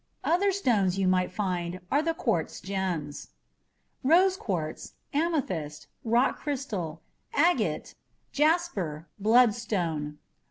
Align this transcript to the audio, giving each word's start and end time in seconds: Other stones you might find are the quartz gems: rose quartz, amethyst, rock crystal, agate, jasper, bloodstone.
Other 0.23 0.51
stones 0.51 0.97
you 0.97 1.07
might 1.07 1.31
find 1.31 1.79
are 1.91 2.01
the 2.01 2.15
quartz 2.15 2.59
gems: 2.59 3.33
rose 4.03 4.35
quartz, 4.35 4.93
amethyst, 5.13 5.85
rock 6.03 6.39
crystal, 6.39 7.03
agate, 7.35 7.93
jasper, 8.31 9.07
bloodstone. 9.19 10.17